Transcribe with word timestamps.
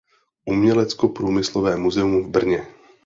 Uměleckoprůmyslové 0.45 1.77
muzeum 1.77 2.23
v 2.23 2.27
Brně. 2.27 2.67